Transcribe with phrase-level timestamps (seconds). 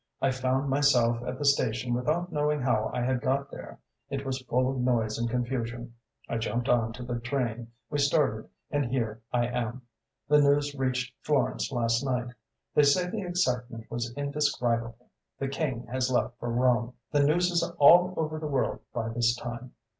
[0.19, 3.77] I found myself at the station without knowing how I had got there.
[4.09, 5.93] It was full of noise and confusion.
[6.27, 9.83] I jumped on to the train, we started, and here I am.
[10.27, 12.33] The news reached Florence last night;
[12.73, 17.61] they say the excitement was indescribable; the King has left for Rome; the news is
[17.77, 19.73] all over the world by this time!"